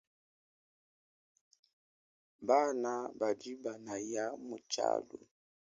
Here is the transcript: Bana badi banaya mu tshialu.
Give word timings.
Bana 2.47 2.93
badi 3.19 3.51
banaya 3.63 4.25
mu 4.47 4.55
tshialu. 4.69 5.17